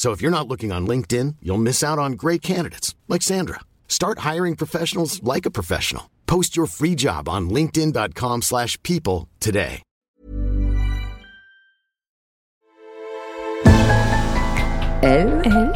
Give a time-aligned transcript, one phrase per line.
[0.00, 3.60] So if you're not looking on LinkedIn, you'll miss out on great candidates like Sandra.
[3.86, 6.08] Start hiring professionals like a professional.
[6.26, 9.82] Post your free job on linkedin.com/people today.
[15.02, 15.72] Elle, elle,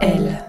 [0.00, 0.44] elle.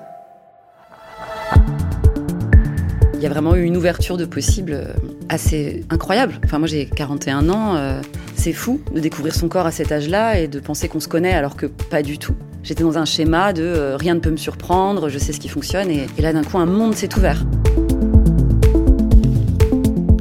[3.16, 4.94] Il y a vraiment eu une ouverture de possible euh,
[5.28, 6.40] assez incroyable.
[6.46, 8.02] Enfin, moi j'ai 41 ans, euh,
[8.36, 11.34] c'est fou de découvrir son corps à cet âge-là et de penser qu'on se connaît
[11.34, 12.36] alors que pas du tout.
[12.64, 15.50] J'étais dans un schéma de euh, rien ne peut me surprendre, je sais ce qui
[15.50, 17.46] fonctionne et, là d'un coup un monde s'est ouvert.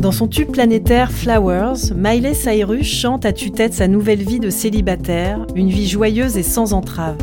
[0.00, 5.46] Dans son tube planétaire Flowers, Miley Cyrus chante à tue-tête sa nouvelle vie de célibataire,
[5.54, 7.18] une vie joyeuse et sans entrave.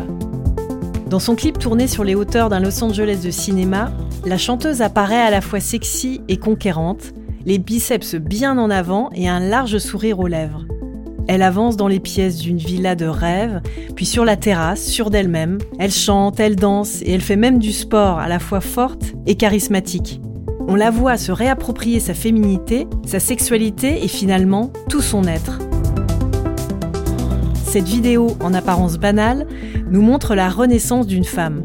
[1.10, 3.92] Dans son clip tourné sur les hauteurs d'un Los Angeles de cinéma,
[4.26, 7.12] la chanteuse apparaît à la fois sexy et conquérante,
[7.46, 10.66] les biceps bien en avant et un large sourire aux lèvres.
[11.30, 13.62] Elle avance dans les pièces d'une villa de rêve,
[13.96, 15.60] puis sur la terrasse, sûre d'elle-même.
[15.78, 19.36] Elle chante, elle danse et elle fait même du sport à la fois forte et
[19.36, 20.20] charismatique.
[20.68, 25.60] On la voit se réapproprier sa féminité, sa sexualité et finalement tout son être.
[27.64, 29.46] Cette vidéo, en apparence banale,
[29.92, 31.62] nous montre la renaissance d'une femme.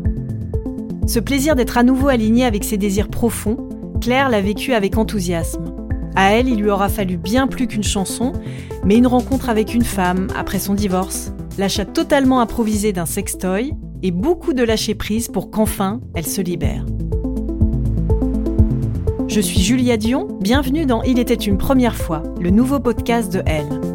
[1.06, 3.56] Ce plaisir d'être à nouveau aligné avec ses désirs profonds,
[4.02, 5.73] Claire l'a vécu avec enthousiasme.
[6.16, 8.32] À elle, il lui aura fallu bien plus qu'une chanson,
[8.84, 14.10] mais une rencontre avec une femme après son divorce, l'achat totalement improvisé d'un sextoy et
[14.10, 16.84] beaucoup de lâcher prise pour qu'enfin elle se libère.
[19.26, 23.42] Je suis Julia Dion, bienvenue dans Il était une première fois, le nouveau podcast de
[23.46, 23.94] Elle.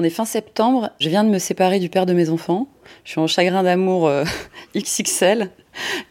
[0.00, 2.68] On est fin septembre, je viens de me séparer du père de mes enfants.
[3.02, 4.22] Je suis en chagrin d'amour euh,
[4.76, 5.50] XXL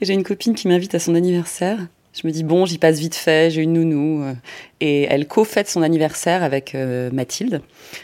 [0.02, 1.80] et j'ai une copine qui m'invite à son anniversaire.
[2.12, 4.34] Je me dis bon, j'y passe vite fait, j'ai une nounou euh,
[4.81, 7.62] et elle co-fête son anniversaire avec euh, Mathilde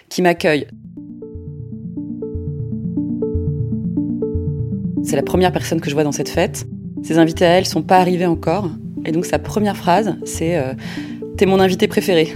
[0.08, 0.68] qui m'accueille.
[5.04, 6.66] C'est la première personne que je vois dans cette fête.
[7.04, 8.70] Ses invités à elle sont pas arrivés encore
[9.04, 10.64] et donc sa première phrase c'est
[11.36, 12.32] T'es mon invité préféré.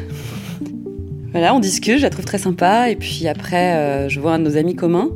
[1.37, 2.89] Voilà, on discute, je la trouve très sympa.
[2.89, 5.11] Et puis après, euh, je vois un de nos amis communs.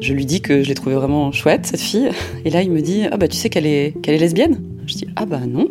[0.00, 2.08] Je lui dis que je l'ai trouvée vraiment chouette, cette fille.
[2.44, 4.60] Et là, il me dit Ah, bah, tu sais qu'elle est, qu'elle est lesbienne?
[4.86, 5.66] Je dis Ah, bah, non.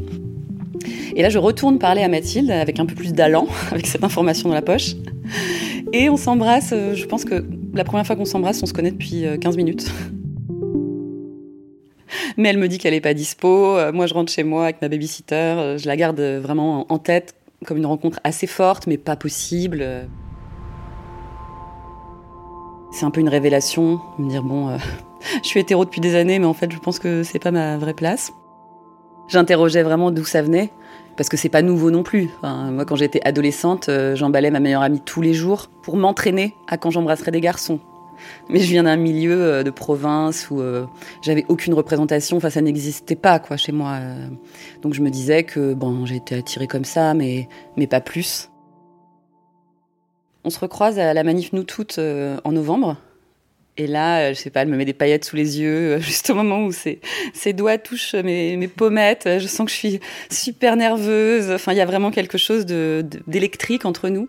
[1.15, 4.49] Et là, je retourne parler à Mathilde avec un peu plus d'allant, avec cette information
[4.49, 4.95] dans la poche.
[5.93, 6.71] Et on s'embrasse.
[6.73, 9.55] euh, Je pense que la première fois qu'on s'embrasse, on se connaît depuis euh, 15
[9.55, 9.89] minutes.
[12.35, 13.77] Mais elle me dit qu'elle est pas dispo.
[13.77, 15.35] Euh, Moi, je rentre chez moi avec ma babysitter.
[15.35, 19.15] Euh, Je la garde euh, vraiment en tête comme une rencontre assez forte, mais pas
[19.15, 19.79] possible.
[19.81, 20.05] Euh,
[22.91, 24.77] C'est un peu une révélation, me dire bon, euh,
[25.43, 27.77] je suis hétéro depuis des années, mais en fait, je pense que c'est pas ma
[27.77, 28.33] vraie place.
[29.27, 30.71] J'interrogeais vraiment d'où ça venait,
[31.17, 32.29] parce que c'est pas nouveau non plus.
[32.43, 36.77] Moi, quand j'étais adolescente, euh, j'emballais ma meilleure amie tous les jours pour m'entraîner à
[36.77, 37.79] quand j'embrasserais des garçons.
[38.49, 40.85] Mais je viens d'un milieu euh, de province où euh,
[41.21, 43.93] j'avais aucune représentation, enfin ça n'existait pas quoi chez moi.
[44.01, 44.27] euh.
[44.81, 47.47] Donc je me disais que bon, j'étais attirée comme ça, mais
[47.77, 48.49] mais pas plus.
[50.43, 52.97] On se recroise à la manif Nous Toutes en novembre.
[53.75, 56.35] Et là, je sais pas, elle me met des paillettes sous les yeux, juste au
[56.35, 56.99] moment où ses,
[57.53, 59.27] doigts touchent mes, mes pommettes.
[59.39, 59.99] Je sens que je suis
[60.29, 61.49] super nerveuse.
[61.49, 64.27] Enfin, il y a vraiment quelque chose d'électrique entre nous.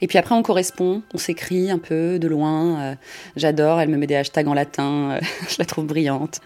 [0.00, 2.80] Et puis après, on correspond, on s'écrit un peu de loin.
[2.80, 2.94] euh,
[3.36, 6.40] J'adore, elle me met des hashtags en latin, euh, je la trouve brillante.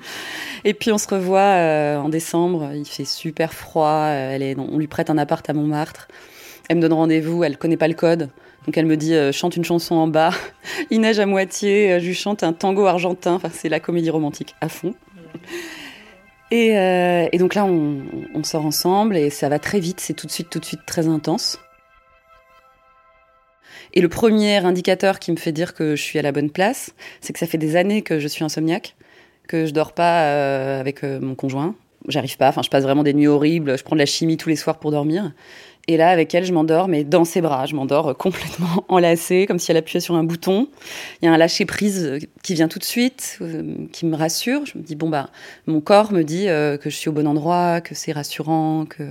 [0.64, 5.10] Et puis on se revoit euh, en décembre, il fait super froid, on lui prête
[5.10, 6.08] un appart à Montmartre.
[6.68, 8.28] Elle me donne rendez-vous, elle connaît pas le code.
[8.66, 10.32] Donc elle me dit chante une chanson en bas,
[10.90, 14.56] il neige à moitié, je lui chante un tango argentin, enfin c'est la comédie romantique
[14.60, 14.94] à fond.
[16.50, 18.02] Et, et donc là on,
[18.34, 20.84] on sort ensemble et ça va très vite, c'est tout de suite tout de suite
[20.84, 21.58] très intense.
[23.96, 26.90] Et le premier indicateur qui me fait dire que je suis à la bonne place,
[27.22, 28.94] c'est que ça fait des années que je suis insomniaque,
[29.48, 31.74] que je dors pas euh, avec euh, mon conjoint.
[32.06, 34.50] J'arrive pas, enfin je passe vraiment des nuits horribles, je prends de la chimie tous
[34.50, 35.32] les soirs pour dormir.
[35.88, 37.64] Et là, avec elle, je m'endors, mais dans ses bras.
[37.64, 40.68] Je m'endors complètement enlacée, comme si elle appuyait sur un bouton.
[41.22, 43.38] Il y a un lâcher-prise qui vient tout de suite,
[43.92, 44.66] qui me rassure.
[44.66, 45.30] Je me dis, bon, bah,
[45.66, 49.04] mon corps me dit que je suis au bon endroit, que c'est rassurant, que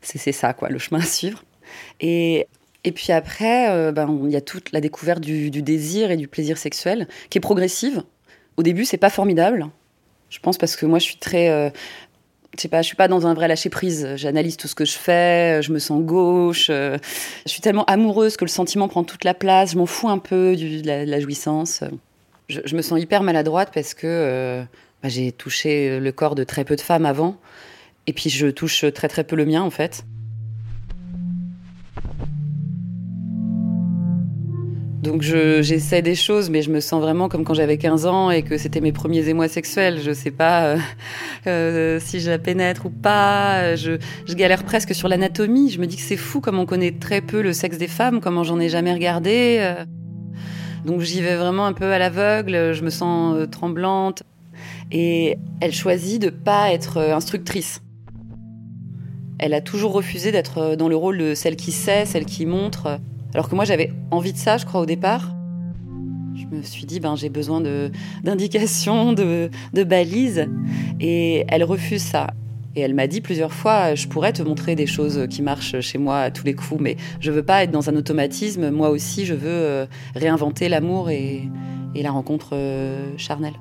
[0.00, 1.42] c'est ça, quoi, le chemin à suivre.
[2.00, 2.46] Et
[2.84, 6.28] et puis après, euh, ben, il y a toute la découverte du, désir et du
[6.28, 8.02] plaisir sexuel qui est progressive.
[8.56, 9.68] Au début, c'est pas formidable.
[10.30, 11.50] Je pense parce que moi, je suis très.
[11.50, 11.70] Euh,
[12.56, 14.08] je sais pas, je suis pas dans un vrai lâcher prise.
[14.16, 16.68] J'analyse tout ce que je fais, je me sens gauche.
[16.70, 16.98] Euh,
[17.46, 19.72] je suis tellement amoureuse que le sentiment prend toute la place.
[19.72, 21.84] Je m'en fous un peu de, la, jouissance.
[22.48, 24.64] Je, me sens hyper maladroite parce que
[25.02, 27.36] bah, j'ai touché le corps de très peu de femmes avant.
[28.08, 30.04] Et puis je touche très très peu le mien en fait.
[35.02, 38.42] Donc j'essaie des choses, mais je me sens vraiment comme quand j'avais 15 ans et
[38.42, 39.98] que c'était mes premiers émois sexuels.
[40.02, 40.78] Je sais pas euh,
[41.46, 43.76] euh, si je la pénètre ou pas.
[43.76, 43.92] Je,
[44.26, 45.70] je galère presque sur l'anatomie.
[45.70, 48.20] Je me dis que c'est fou comme on connaît très peu le sexe des femmes,
[48.20, 49.56] comment j'en ai jamais regardé.
[49.60, 49.86] Euh.
[50.84, 52.74] Donc j'y vais vraiment un peu à l'aveugle.
[52.74, 54.22] Je me sens tremblante.
[54.92, 57.80] Et elle choisit de pas être instructrice.
[59.38, 63.00] Elle a toujours refusé d'être dans le rôle de celle qui sait, celle qui montre.
[63.34, 65.34] Alors que moi, j'avais envie de ça, je crois, au départ.
[66.34, 67.60] Je me suis dit, ben, j'ai besoin
[68.24, 70.48] d'indications, de, de, balises.
[71.00, 72.28] Et elle refuse ça.
[72.76, 75.98] Et elle m'a dit plusieurs fois, je pourrais te montrer des choses qui marchent chez
[75.98, 78.70] moi à tous les coups, mais je veux pas être dans un automatisme.
[78.70, 81.48] Moi aussi, je veux euh, réinventer l'amour et,
[81.96, 83.54] et, la rencontre euh, charnelle.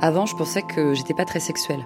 [0.00, 1.84] Avant, je pensais que j'étais pas très sexuelle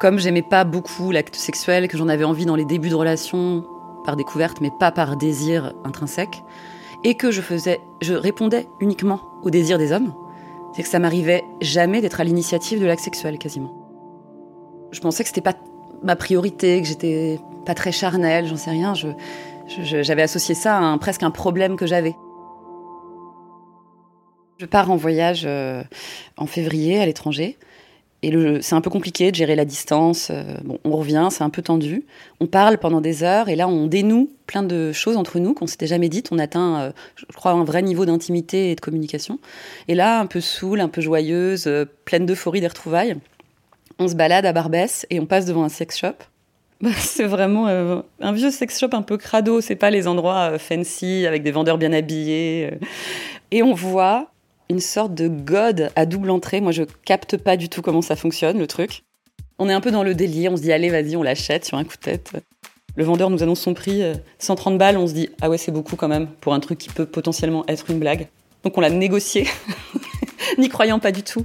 [0.00, 3.64] comme j'aimais pas beaucoup l'acte sexuel, que j'en avais envie dans les débuts de relation
[4.04, 6.42] par découverte, mais pas par désir intrinsèque,
[7.04, 10.14] et que je faisais, je répondais uniquement au désir des hommes,
[10.74, 13.76] c'est que ça m'arrivait jamais d'être à l'initiative de l'acte sexuel quasiment.
[14.90, 15.54] Je pensais que c'était pas
[16.02, 18.94] ma priorité, que j'étais pas très charnelle, j'en sais rien.
[19.66, 22.16] j'avais associé ça à presque un problème que j'avais.
[24.56, 25.82] Je pars en voyage euh,
[26.36, 27.58] en février à l'étranger.
[28.22, 30.28] Et c'est un peu compliqué de gérer la distance.
[30.30, 32.04] Euh, bon, on revient, c'est un peu tendu.
[32.40, 35.66] On parle pendant des heures et là, on dénoue plein de choses entre nous qu'on
[35.66, 36.28] s'était jamais dites.
[36.30, 39.38] On atteint, euh, je crois, un vrai niveau d'intimité et de communication.
[39.88, 43.16] Et là, un peu saoule, un peu joyeuse, euh, pleine d'euphorie des retrouvailles,
[43.98, 46.08] on se balade à Barbès et on passe devant un sex shop.
[46.82, 49.60] Bah, c'est vraiment un vieux sex shop un peu crado.
[49.60, 52.70] C'est pas les endroits fancy avec des vendeurs bien habillés.
[53.50, 54.30] Et on voit
[54.70, 56.60] une sorte de god à double entrée.
[56.60, 59.02] Moi, je capte pas du tout comment ça fonctionne, le truc.
[59.58, 61.76] On est un peu dans le délire, on se dit, allez, vas-y, on l'achète sur
[61.76, 62.32] un coup de tête.
[62.96, 64.02] Le vendeur nous annonce son prix,
[64.38, 66.78] 130 euh, balles, on se dit, ah ouais, c'est beaucoup quand même, pour un truc
[66.78, 68.28] qui peut potentiellement être une blague.
[68.64, 69.46] Donc on l'a négocié,
[70.58, 71.44] n'y croyant pas du tout.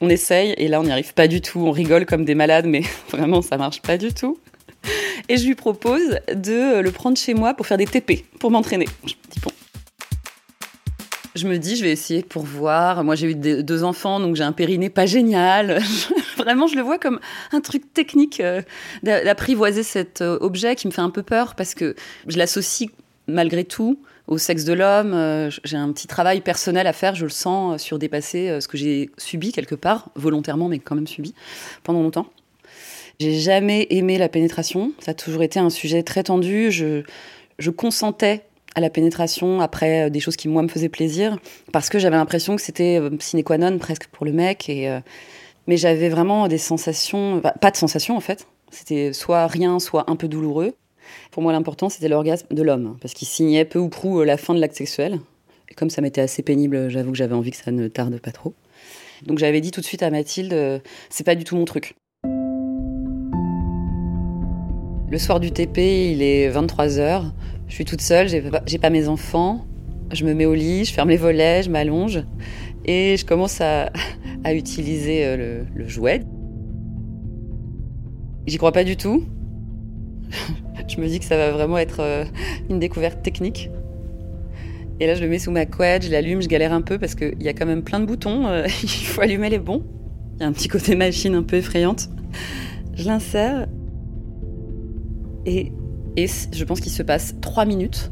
[0.00, 2.66] On essaye, et là, on n'y arrive pas du tout, on rigole comme des malades,
[2.66, 4.38] mais vraiment, ça marche pas du tout.
[5.28, 8.86] Et je lui propose de le prendre chez moi pour faire des TP, pour m'entraîner.
[9.04, 9.50] Je me dis, bon,
[11.36, 13.04] je me dis, je vais essayer pour voir.
[13.04, 15.80] Moi, j'ai eu deux enfants, donc j'ai un périnée pas génial.
[16.36, 17.20] Vraiment, je le vois comme
[17.52, 18.62] un truc technique euh,
[19.02, 21.94] d'apprivoiser cet euh, objet qui me fait un peu peur parce que
[22.26, 22.90] je l'associe
[23.26, 25.12] malgré tout au sexe de l'homme.
[25.14, 28.76] Euh, j'ai un petit travail personnel à faire, je le sens, sur dépasser ce que
[28.76, 31.34] j'ai subi quelque part, volontairement, mais quand même subi
[31.82, 32.26] pendant longtemps.
[33.20, 34.92] J'ai jamais aimé la pénétration.
[34.98, 36.70] Ça a toujours été un sujet très tendu.
[36.70, 38.44] Je consentais
[38.76, 41.38] à la pénétration après euh, des choses qui moi me faisaient plaisir
[41.72, 44.88] parce que j'avais l'impression que c'était euh, sine qua non presque pour le mec et
[44.88, 45.00] euh,
[45.66, 48.46] mais j'avais vraiment des sensations bah, pas de sensations en fait.
[48.70, 50.74] C'était soit rien soit un peu douloureux.
[51.30, 54.54] Pour moi l'important c'était l'orgasme de l'homme parce qu'il signait peu ou prou la fin
[54.54, 55.20] de l'acte sexuel.
[55.70, 58.30] Et comme ça m'était assez pénible j'avoue que j'avais envie que ça ne tarde pas
[58.30, 58.52] trop.
[59.24, 61.94] Donc j'avais dit tout de suite à Mathilde c'est pas du tout mon truc.
[65.08, 65.78] Le soir du TP,
[66.12, 67.30] il est 23h.
[67.68, 69.66] Je suis toute seule, j'ai pas, pas mes enfants.
[70.12, 72.22] Je me mets au lit, je ferme les volets, je m'allonge
[72.84, 73.90] et je commence à,
[74.52, 76.22] utiliser euh, le, jouet.
[78.46, 79.24] J'y crois pas du tout.
[80.88, 82.24] je me dis que ça va vraiment être euh,
[82.70, 83.70] une découverte technique.
[85.00, 87.14] Et là, je le mets sous ma couette, je l'allume, je galère un peu parce
[87.14, 88.46] qu'il y a quand même plein de boutons.
[88.46, 89.84] Euh, il faut allumer les bons.
[90.36, 92.08] Il y a un petit côté machine un peu effrayante.
[92.94, 93.66] Je l'insère.
[95.44, 95.72] Et
[96.16, 98.10] et je pense qu'il se passe trois minutes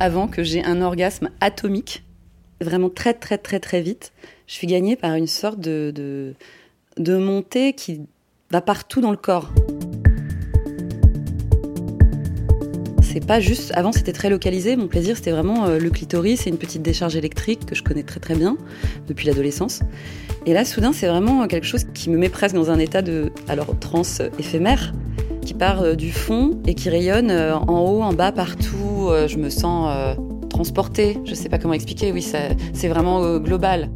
[0.00, 2.04] avant que j'ai un orgasme atomique,
[2.60, 4.12] vraiment très très très très vite.
[4.46, 6.34] Je suis gagnée par une sorte de,
[6.96, 8.02] de, montée qui
[8.50, 9.52] va partout dans le corps.
[13.10, 13.72] c'est pas juste.
[13.74, 14.76] Avant, c'était très localisé.
[14.76, 18.02] Mon plaisir, c'était vraiment euh, le clitoris et une petite décharge électrique que je connais
[18.02, 18.56] très très bien
[19.08, 19.80] depuis l'adolescence.
[20.46, 23.32] Et là, soudain, c'est vraiment quelque chose qui me met presque dans un état de,
[23.48, 24.02] alors, trans
[24.38, 24.92] éphémère,
[25.48, 29.10] qui part euh, du fond et qui rayonne euh, en haut, en bas, partout.
[29.26, 29.90] Je me sens
[30.50, 31.16] transportée.
[31.24, 32.12] Je sais pas comment expliquer.
[32.12, 33.88] Oui, c'est vraiment global.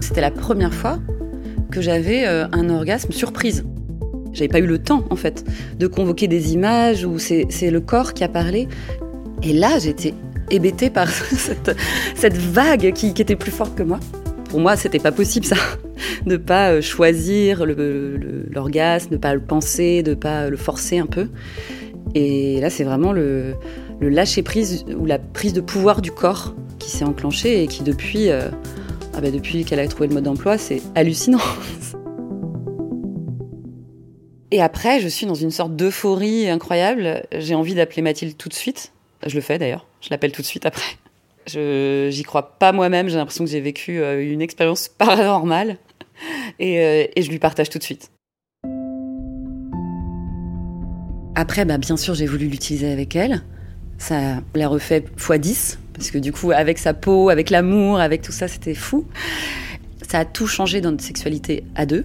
[0.00, 0.98] C'était la première fois
[1.70, 3.66] que j'avais euh, un orgasme surprise.
[4.32, 5.44] J'avais pas eu le temps, en fait,
[5.78, 8.66] de convoquer des images où c'est le corps qui a parlé.
[9.42, 10.14] Et là, j'étais
[10.50, 11.08] hébétée par
[12.14, 14.00] cette, vague qui, était plus forte que moi.
[14.50, 15.56] Pour moi, c'était pas possible, ça.
[16.26, 21.28] De pas euh, choisir l'orgasme, de pas le penser, de pas le forcer un peu.
[22.14, 23.54] Et là, c'est vraiment le,
[24.00, 28.28] lâcher prise ou la prise de pouvoir du corps qui s'est enclenchée et qui, depuis,
[28.28, 28.48] euh,
[29.14, 31.38] ah bah, depuis qu'elle a trouvé le mode d'emploi, c'est hallucinant.
[34.50, 37.22] Et après, je suis dans une sorte d'euphorie incroyable.
[37.32, 38.92] J'ai envie d'appeler Mathilde tout de suite.
[39.24, 39.86] Je le fais d'ailleurs.
[40.00, 40.96] Je l'appelle tout de suite après.
[41.52, 43.08] Je j'y crois pas moi-même.
[43.08, 45.78] J'ai l'impression que j'ai vécu euh, une expérience paranormale
[46.58, 48.10] et, euh, et, je lui partage tout de suite.
[51.34, 53.42] Après, bah, bien sûr, j'ai voulu l'utiliser avec elle.
[53.98, 58.22] Ça l'a refait x 10 parce que du coup, avec sa peau, avec l'amour, avec
[58.22, 59.06] tout ça, c'était fou.
[60.08, 62.04] Ça a tout changé dans notre sexualité à deux.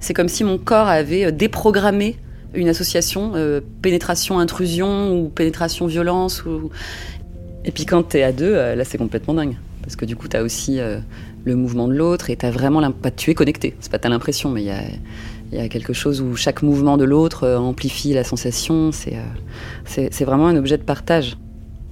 [0.00, 2.16] C'est comme si mon corps avait euh, déprogrammé
[2.54, 3.32] une association
[3.82, 6.44] pénétration-intrusion ou pénétration-violence.
[6.44, 6.70] Ou...
[7.64, 9.56] Et puis quand t'es à deux, euh, là c'est complètement dingue.
[9.82, 10.78] Parce que du coup, t'as aussi
[11.44, 13.16] le mouvement de l'autre et t'as vraiment l'impression.
[13.16, 16.62] Tu es connecté, c'est pas t'as l'impression, mais il y a, quelque chose où chaque
[16.62, 18.92] mouvement de l'autre amplifie la sensation.
[18.92, 21.36] C'est vraiment un objet de partage.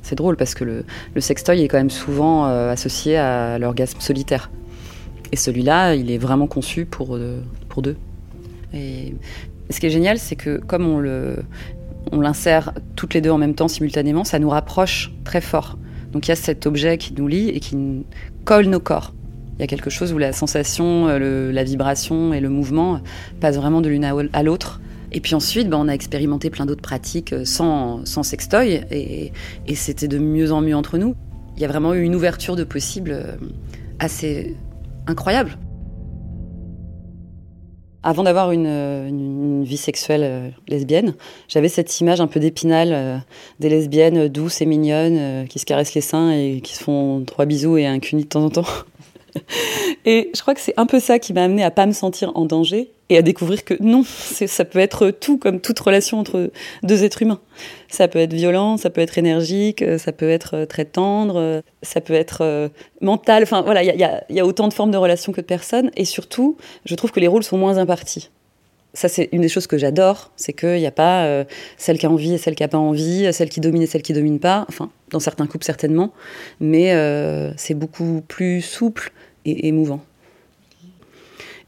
[0.03, 4.51] C'est drôle parce que le, sextoy est quand même souvent euh, associé à l'orgasme solitaire.
[5.31, 7.97] Et celui-là, il est vraiment conçu pour, euh, pour deux.
[8.75, 9.15] Et,
[9.71, 11.37] ce qui est génial, c'est que comme on le,
[12.11, 15.79] on l'insère toutes les deux en même temps, simultanément, ça nous rapproche très fort.
[16.13, 18.05] Donc il y a cet objet qui nous lie et qui
[18.45, 19.15] colle nos corps.
[19.59, 23.01] Il y a quelque chose où la sensation, euh, la vibration et le mouvement
[23.41, 24.81] passent vraiment de l'une à l'autre
[25.13, 29.33] et puis ensuite, ben, on a expérimenté plein d'autres pratiques euh, sans, sans sextoy et,
[29.67, 31.15] et c'était de mieux en mieux entre nous.
[31.57, 33.37] Il y a vraiment eu une ouverture de possible euh,
[33.99, 34.57] assez
[35.07, 35.59] incroyable.
[38.03, 41.15] Avant d'avoir une, vie sexuelle euh, lesbienne,
[41.49, 43.23] j'avais cette image un peu d'épinal
[43.61, 47.47] des lesbiennes douces et mignonnes qui se caressent les seins et qui se font trois
[47.47, 48.67] bisous et un cuni de temps en temps.
[50.05, 52.33] et je crois que c'est un peu ça qui m'a amené à pas me sentir
[52.35, 56.51] en danger et à découvrir que non, ça peut être tout comme toute relation entre
[56.83, 57.41] deux êtres humains.
[57.89, 61.37] Ça peut être violent, ça peut être énergique, euh, ça peut être euh, très tendre,
[61.37, 62.71] euh, ça peut être
[63.03, 63.43] mental.
[63.43, 65.91] Enfin voilà, il y a, autant de formes de relations que de personnes.
[65.97, 68.31] Et surtout, je trouve que les rôles sont moins impartis.
[68.95, 71.47] Ça, c'est une des choses que j'adore, c'est qu'il n'y a pas
[71.79, 74.03] celle qui a envie et celle qui n'a pas envie, celle qui domine et celle
[74.03, 74.67] qui domine pas.
[74.69, 76.13] Enfin, dans certains couples certainement,
[76.61, 76.93] mais
[77.57, 79.13] c'est beaucoup plus souple
[79.47, 80.01] et émouvant.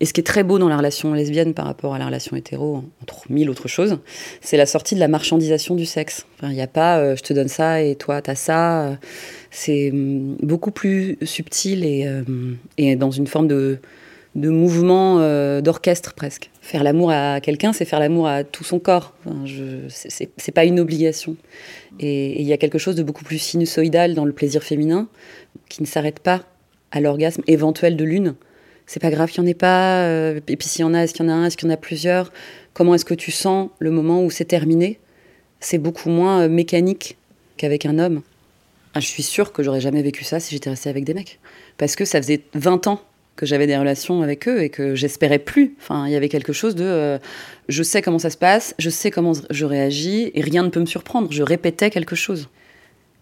[0.01, 2.37] Et ce qui est très beau dans la relation lesbienne par rapport à la relation
[2.37, 3.99] hétéro, entre mille autres choses,
[4.41, 6.27] c'est la sortie de la marchandisation du sexe.
[6.43, 8.99] Il n'y a pas euh, je te donne ça et toi t'as ça.
[9.51, 12.23] C'est hum, beaucoup plus subtil euh,
[12.77, 13.79] et, dans une forme de,
[14.35, 16.51] de mouvement euh, d'orchestre presque.
[16.61, 19.15] Faire l'amour à quelqu'un, c'est faire l'amour à tout son corps.
[19.25, 19.45] Enfin,
[19.89, 21.37] c'est pas une obligation.
[22.01, 25.09] Et il y a quelque chose de beaucoup plus sinusoïdal dans le plaisir féminin
[25.69, 26.43] qui ne s'arrête pas
[26.91, 28.35] à l'orgasme éventuel de l'une,
[28.87, 30.05] c'est pas grave qu'il n'y en ait pas.
[30.05, 31.69] Euh, et puis s'il y en a, est-ce qu'il y en a un, est-ce qu'il
[31.69, 32.33] y en a plusieurs?
[32.73, 34.99] Comment est-ce que tu sens le moment où c'est terminé?
[35.61, 37.17] C'est beaucoup moins euh, mécanique
[37.57, 38.23] qu'avec un homme.
[38.95, 41.41] Ah, je suis sûre que j'aurais jamais vécu ça si j'étais restée avec des mecs.
[41.79, 43.01] Parce que ça faisait 20 ans
[43.37, 45.75] que j'avais des relations avec eux et que j'espérais plus.
[45.81, 47.19] Enfin, il y avait quelque chose de euh,
[47.69, 50.81] je sais comment ça se passe, je sais comment je réagis et rien ne peut
[50.81, 51.29] me surprendre.
[51.31, 52.49] Je répétais quelque chose.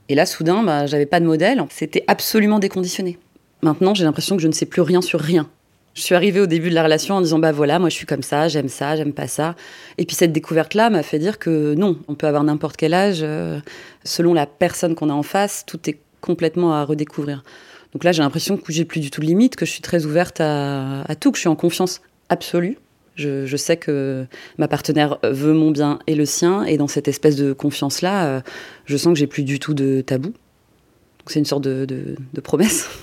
[0.08, 1.64] Et là, soudain, bah, j'avais pas de modèle.
[1.70, 3.18] C'était absolument déconditionné.
[3.62, 5.48] Maintenant, j'ai l'impression que je ne sais plus rien sur rien.
[5.94, 8.06] Je suis arrivée au début de la relation en disant bah voilà, moi je suis
[8.06, 9.54] comme ça, j'aime ça, j'aime pas ça.
[9.98, 13.20] Et puis cette découverte-là m'a fait dire que non, on peut avoir n'importe quel âge,
[13.22, 13.60] euh,
[14.02, 17.44] selon la personne qu'on a en face, tout est complètement à redécouvrir.
[17.92, 20.06] Donc là, j'ai l'impression que j'ai plus du tout de limite, que je suis très
[20.06, 22.78] ouverte à, tout, que je suis en confiance absolue.
[23.16, 27.36] Je, sais que ma partenaire veut mon bien et le sien, et dans cette espèce
[27.36, 28.40] de confiance-là, euh,
[28.86, 30.30] je sens que j'ai plus du tout de tabou.
[30.30, 32.88] Donc c'est une sorte de, de promesse.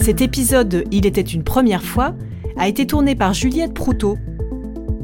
[0.00, 2.14] Cet épisode de Il était une première fois
[2.56, 4.18] a été tourné par Juliette Proutot.